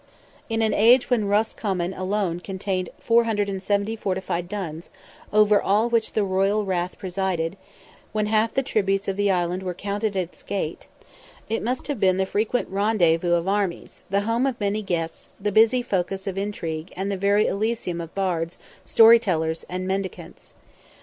[0.49, 4.89] In an age when Roscommon alone contained 470 fortified duns,
[5.31, 7.55] over all which the royal rath presided;
[8.11, 10.87] when half the tributes of the island were counted at its gate,
[11.49, 15.51] it must have been the frequent rendezvous of armies, the home of many guests, the
[15.51, 20.55] busy focus of intrigue, and the very elysium of bards, story tellers, and mendicants.